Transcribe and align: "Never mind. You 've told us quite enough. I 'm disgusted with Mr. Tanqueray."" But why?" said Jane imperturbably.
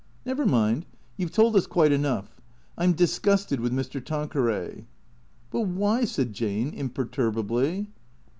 "Never 0.25 0.47
mind. 0.47 0.87
You 1.15 1.27
've 1.27 1.31
told 1.31 1.55
us 1.55 1.67
quite 1.67 1.91
enough. 1.91 2.41
I 2.75 2.85
'm 2.85 2.93
disgusted 2.93 3.59
with 3.59 3.71
Mr. 3.71 4.03
Tanqueray."" 4.03 4.85
But 5.51 5.61
why?" 5.67 6.05
said 6.05 6.33
Jane 6.33 6.71
imperturbably. 6.73 7.85